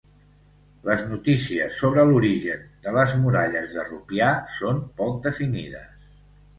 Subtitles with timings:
[0.87, 6.15] Les notícies sobre l'origen de les muralles de Rupià són poc definides.